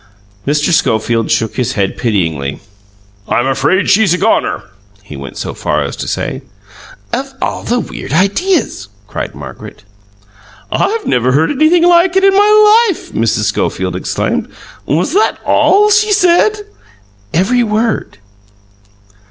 [0.47, 0.73] Mr.
[0.73, 2.59] Schofield shook his head pityingly.
[3.27, 4.63] "I'm afraid she's a goner,"
[5.03, 6.41] he went so far as to say.
[7.13, 9.83] "Of all the weird ideas!" cried Margaret.
[10.71, 13.43] "I never heard anything like it in my life!" Mrs.
[13.43, 14.47] Schofield exclaimed.
[14.87, 16.57] "Was that ALL she said?"
[17.31, 18.17] "Every word!"